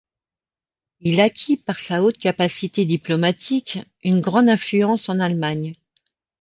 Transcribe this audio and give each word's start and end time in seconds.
Il 1.01 1.21
acquit 1.21 1.57
par 1.57 1.79
sa 1.79 2.01
haute 2.01 2.17
capacité 2.17 2.85
diplomatique 2.85 3.77
une 4.03 4.19
grande 4.19 4.49
influence 4.49 5.09
en 5.09 5.19
Allemagne. 5.19 5.75